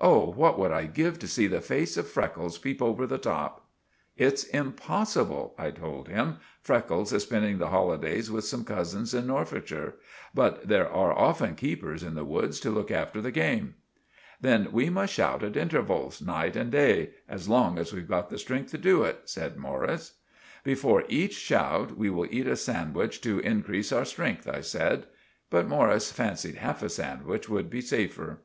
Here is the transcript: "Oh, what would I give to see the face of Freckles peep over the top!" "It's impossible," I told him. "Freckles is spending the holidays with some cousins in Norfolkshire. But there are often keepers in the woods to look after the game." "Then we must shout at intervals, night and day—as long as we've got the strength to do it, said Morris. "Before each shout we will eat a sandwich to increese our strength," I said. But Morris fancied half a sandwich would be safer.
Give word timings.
"Oh, 0.00 0.32
what 0.32 0.58
would 0.58 0.72
I 0.72 0.86
give 0.86 1.16
to 1.20 1.28
see 1.28 1.46
the 1.46 1.60
face 1.60 1.96
of 1.96 2.08
Freckles 2.08 2.58
peep 2.58 2.82
over 2.82 3.06
the 3.06 3.18
top!" 3.18 3.68
"It's 4.16 4.42
impossible," 4.42 5.54
I 5.56 5.70
told 5.70 6.08
him. 6.08 6.38
"Freckles 6.60 7.12
is 7.12 7.22
spending 7.22 7.58
the 7.58 7.68
holidays 7.68 8.28
with 8.28 8.42
some 8.44 8.64
cousins 8.64 9.14
in 9.14 9.28
Norfolkshire. 9.28 9.92
But 10.34 10.66
there 10.66 10.90
are 10.90 11.16
often 11.16 11.54
keepers 11.54 12.02
in 12.02 12.16
the 12.16 12.24
woods 12.24 12.58
to 12.62 12.70
look 12.70 12.90
after 12.90 13.20
the 13.20 13.30
game." 13.30 13.76
"Then 14.40 14.72
we 14.72 14.90
must 14.90 15.14
shout 15.14 15.44
at 15.44 15.56
intervals, 15.56 16.20
night 16.20 16.56
and 16.56 16.72
day—as 16.72 17.48
long 17.48 17.78
as 17.78 17.92
we've 17.92 18.08
got 18.08 18.28
the 18.28 18.38
strength 18.38 18.72
to 18.72 18.78
do 18.78 19.04
it, 19.04 19.20
said 19.26 19.56
Morris. 19.56 20.14
"Before 20.64 21.04
each 21.08 21.34
shout 21.36 21.96
we 21.96 22.10
will 22.10 22.26
eat 22.28 22.48
a 22.48 22.56
sandwich 22.56 23.20
to 23.20 23.38
increese 23.40 23.96
our 23.96 24.04
strength," 24.04 24.48
I 24.48 24.62
said. 24.62 25.06
But 25.48 25.68
Morris 25.68 26.10
fancied 26.10 26.56
half 26.56 26.82
a 26.82 26.88
sandwich 26.88 27.48
would 27.48 27.70
be 27.70 27.80
safer. 27.80 28.40